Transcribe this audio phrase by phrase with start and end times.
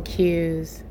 [0.00, 0.82] Mind Cues.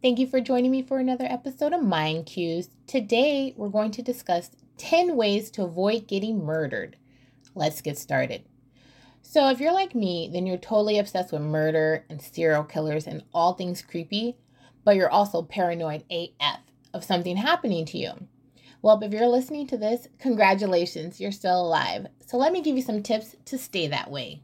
[0.00, 2.68] Thank you for joining me for another episode of Mind Cues.
[2.86, 6.96] Today, we're going to discuss 10 ways to avoid getting murdered.
[7.56, 8.44] Let's get started.
[9.22, 13.24] So, if you're like me, then you're totally obsessed with murder and serial killers and
[13.34, 14.36] all things creepy,
[14.84, 16.60] but you're also paranoid AF
[16.92, 18.12] of something happening to you.
[18.80, 22.06] Well, if you're listening to this, congratulations, you're still alive.
[22.24, 24.40] So, let me give you some tips to stay that way.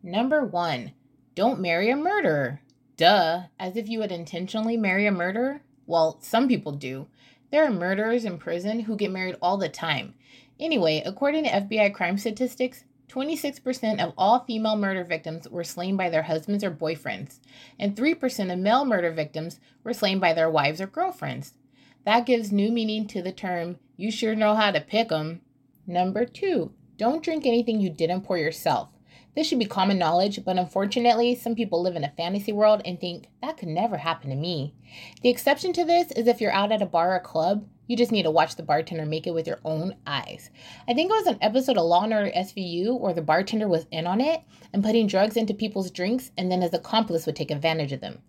[0.00, 0.92] Number one,
[1.34, 2.60] don't marry a murderer.
[3.00, 5.62] Duh, as if you would intentionally marry a murderer?
[5.86, 7.06] Well, some people do.
[7.50, 10.12] There are murderers in prison who get married all the time.
[10.60, 16.10] Anyway, according to FBI crime statistics, 26% of all female murder victims were slain by
[16.10, 17.40] their husbands or boyfriends,
[17.78, 21.54] and 3% of male murder victims were slain by their wives or girlfriends.
[22.04, 25.40] That gives new meaning to the term, you sure know how to pick 'em.
[25.86, 28.90] Number two, don't drink anything you didn't pour yourself.
[29.36, 32.98] This should be common knowledge, but unfortunately, some people live in a fantasy world and
[32.98, 34.74] think that could never happen to me.
[35.22, 38.10] The exception to this is if you're out at a bar or club, you just
[38.10, 40.50] need to watch the bartender make it with your own eyes.
[40.88, 43.86] I think it was an episode of Law and Order SVU where the bartender was
[43.92, 44.42] in on it
[44.72, 48.22] and putting drugs into people's drinks, and then his accomplice would take advantage of them.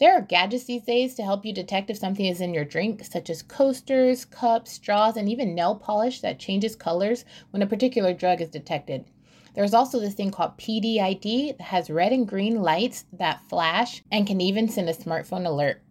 [0.00, 3.04] There are gadgets these days to help you detect if something is in your drink,
[3.04, 8.12] such as coasters, cups, straws, and even nail polish that changes colors when a particular
[8.12, 9.06] drug is detected.
[9.54, 14.26] There's also this thing called PDID that has red and green lights that flash and
[14.26, 15.82] can even send a smartphone alert.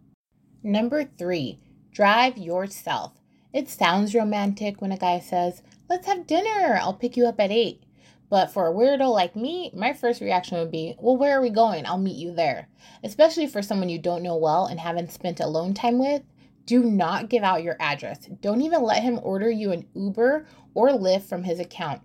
[0.63, 1.59] Number three,
[1.91, 3.13] drive yourself.
[3.53, 7.51] It sounds romantic when a guy says, Let's have dinner, I'll pick you up at
[7.51, 7.83] 8.
[8.29, 11.49] But for a weirdo like me, my first reaction would be, Well, where are we
[11.49, 11.85] going?
[11.85, 12.69] I'll meet you there.
[13.03, 16.23] Especially for someone you don't know well and haven't spent alone time with.
[16.65, 18.29] Do not give out your address.
[18.39, 22.01] Don't even let him order you an Uber or Lyft from his account.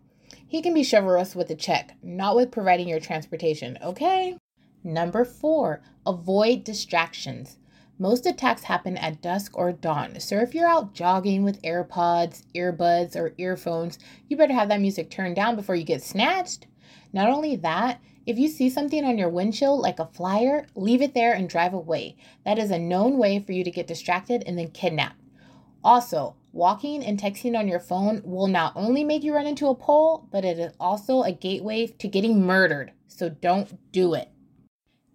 [0.49, 4.39] He can be chivalrous with a check, not with providing your transportation, okay?
[4.85, 7.59] Number four, avoid distractions.
[7.99, 13.17] Most attacks happen at dusk or dawn, so if you're out jogging with AirPods, earbuds,
[13.17, 13.99] or earphones,
[14.29, 16.67] you better have that music turned down before you get snatched.
[17.13, 21.15] Not only that, if you see something on your windshield like a flyer, leave it
[21.15, 22.17] there and drive away.
[22.45, 25.17] That is a known way for you to get distracted and then kidnapped.
[25.85, 29.75] Also, Walking and texting on your phone will not only make you run into a
[29.75, 32.93] pole, but it is also a gateway to getting murdered.
[33.09, 34.31] So don't do it.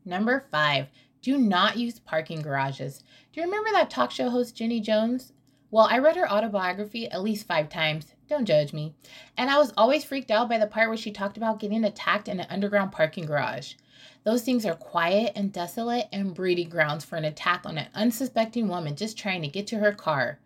[0.05, 0.89] Number five,
[1.23, 3.03] do not use parking garages.
[3.33, 5.33] Do you remember that talk show host, Jenny Jones?
[5.71, 8.13] Well, I read her autobiography at least five times.
[8.29, 8.93] Don't judge me.
[9.35, 12.27] And I was always freaked out by the part where she talked about getting attacked
[12.27, 13.73] in an underground parking garage.
[14.23, 18.67] Those things are quiet and desolate and breeding grounds for an attack on an unsuspecting
[18.67, 20.39] woman just trying to get to her car.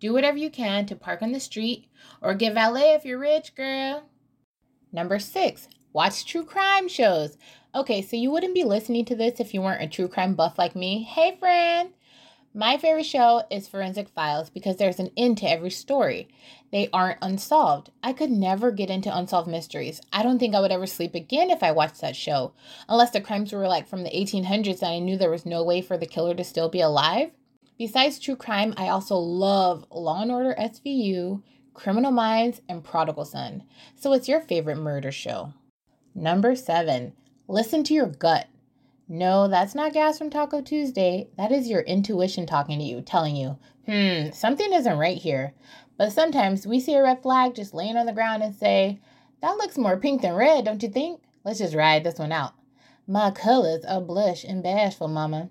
[0.00, 1.88] Do whatever you can to park on the street
[2.22, 4.04] or get valet if you're rich, girl.
[4.92, 7.36] Number six, watch true crime shows.
[7.74, 10.56] Okay, so you wouldn't be listening to this if you weren't a true crime buff
[10.56, 11.02] like me.
[11.02, 11.90] Hey, friend.
[12.58, 16.26] My favorite show is Forensic Files because there's an end to every story.
[16.72, 17.92] They aren't unsolved.
[18.02, 20.00] I could never get into unsolved mysteries.
[20.12, 22.54] I don't think I would ever sleep again if I watched that show,
[22.88, 25.80] unless the crimes were like from the 1800s and I knew there was no way
[25.80, 27.30] for the killer to still be alive.
[27.78, 31.40] Besides true crime, I also love Law and Order SVU,
[31.74, 33.62] Criminal Minds, and Prodigal Son.
[33.94, 35.52] So, what's your favorite murder show?
[36.12, 37.12] Number seven,
[37.46, 38.48] listen to your gut.
[39.10, 41.30] No, that's not gas from Taco Tuesday.
[41.38, 45.54] That is your intuition talking to you, telling you, hmm, something isn't right here.
[45.96, 49.00] But sometimes we see a red flag just laying on the ground and say,
[49.40, 51.22] that looks more pink than red, don't you think?
[51.42, 52.52] Let's just ride this one out.
[53.06, 55.48] My colors are blush and bashful, mama.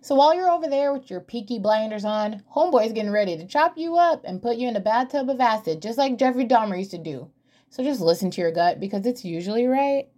[0.00, 3.76] So while you're over there with your peaky blinders on, homeboy's getting ready to chop
[3.76, 6.92] you up and put you in a bathtub of acid, just like Jeffrey Dahmer used
[6.92, 7.30] to do.
[7.68, 10.08] So just listen to your gut because it's usually right.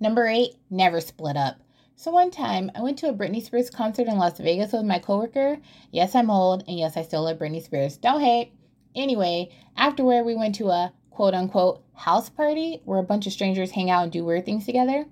[0.00, 1.60] Number eight, never split up.
[2.02, 4.98] So one time, I went to a Britney Spears concert in Las Vegas with my
[4.98, 5.58] coworker.
[5.92, 7.98] Yes, I'm old, and yes, I still love Britney Spears.
[7.98, 8.54] Don't hate.
[8.94, 13.72] Anyway, afterward, we went to a quote unquote house party where a bunch of strangers
[13.72, 15.04] hang out and do weird things together.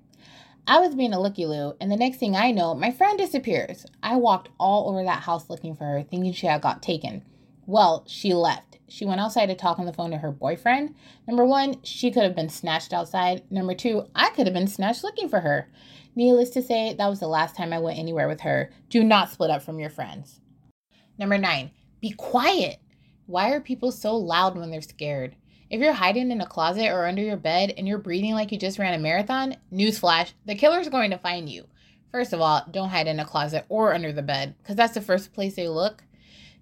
[0.65, 3.85] I was being a looky loo, and the next thing I know, my friend disappears.
[4.01, 7.21] I walked all over that house looking for her, thinking she had got taken.
[7.69, 8.79] Well, she left.
[8.87, 10.95] She went outside to talk on the phone to her boyfriend.
[11.27, 13.43] Number one, she could have been snatched outside.
[13.51, 15.69] Number two, I could have been snatched looking for her.
[16.15, 18.71] Needless to say, that was the last time I went anywhere with her.
[18.89, 20.41] Do not split up from your friends.
[21.19, 21.69] Number nine,
[22.01, 22.79] be quiet.
[23.27, 25.35] Why are people so loud when they're scared?
[25.69, 28.57] If you're hiding in a closet or under your bed and you're breathing like you
[28.57, 31.65] just ran a marathon, newsflash, the killer's going to find you.
[32.11, 35.01] First of all, don't hide in a closet or under the bed, because that's the
[35.01, 36.03] first place they look.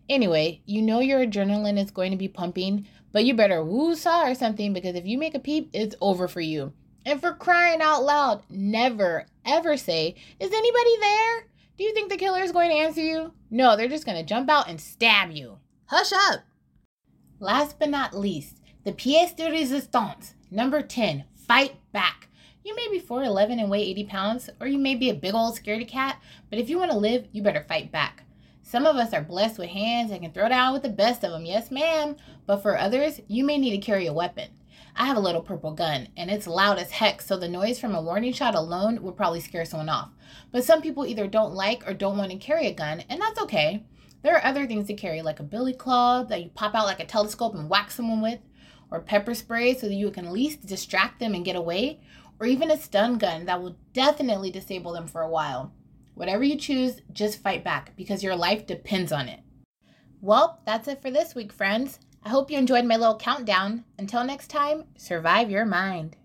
[0.09, 4.35] Anyway, you know your adrenaline is going to be pumping, but you better woo-saw or
[4.35, 6.71] something because if you make a peep, it's over for you.
[7.05, 11.47] And for crying out loud, never, ever say, Is anybody there?
[11.77, 13.33] Do you think the killer is going to answer you?
[13.49, 15.59] No, they're just going to jump out and stab you.
[15.85, 16.41] Hush up.
[17.39, 20.33] Last but not least, the pièce de résistance.
[20.49, 22.29] Number 10, fight back.
[22.63, 25.57] You may be 4'11 and weigh 80 pounds, or you may be a big old
[25.57, 26.19] scaredy cat,
[26.49, 28.23] but if you want to live, you better fight back.
[28.67, 31.31] Some of us are blessed with hands and can throw down with the best of
[31.31, 32.17] them, yes, ma'am.
[32.45, 34.49] But for others, you may need to carry a weapon.
[34.93, 37.95] I have a little purple gun, and it's loud as heck, so the noise from
[37.95, 40.09] a warning shot alone would probably scare someone off.
[40.51, 43.39] But some people either don't like or don't want to carry a gun, and that's
[43.43, 43.85] okay.
[44.21, 46.99] There are other things to carry, like a billy club that you pop out like
[46.99, 48.39] a telescope and whack someone with,
[48.91, 52.01] or pepper spray so that you can at least distract them and get away,
[52.37, 55.71] or even a stun gun that will definitely disable them for a while.
[56.17, 59.41] Whatever you choose, just fight back because your life depends on it.
[60.19, 61.99] Well, that's it for this week, friends.
[62.23, 63.83] I hope you enjoyed my little countdown.
[63.99, 66.15] Until next time, survive your mind.